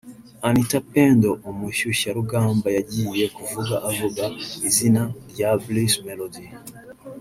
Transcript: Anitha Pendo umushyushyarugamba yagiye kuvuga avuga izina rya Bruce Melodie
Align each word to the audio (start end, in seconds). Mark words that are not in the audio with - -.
Anitha 0.47 0.79
Pendo 0.93 1.29
umushyushyarugamba 1.49 2.67
yagiye 2.77 3.25
kuvuga 3.35 3.75
avuga 3.89 4.23
izina 4.67 5.01
rya 5.31 5.49
Bruce 5.61 5.99
Melodie 6.07 6.51